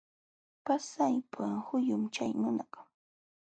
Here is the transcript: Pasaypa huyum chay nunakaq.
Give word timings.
Pasaypa 0.65 1.45
huyum 1.65 2.03
chay 2.15 2.31
nunakaq. 2.39 2.85